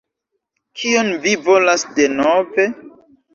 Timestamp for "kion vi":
0.79-1.33